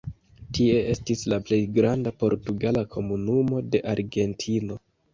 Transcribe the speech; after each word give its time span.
Tie 0.57 0.79
estis 0.93 1.21
la 1.33 1.39
plej 1.51 1.59
granda 1.77 2.15
portugala 2.25 2.85
komunumo 2.97 3.65
de 3.73 3.87
Argentino. 3.97 4.85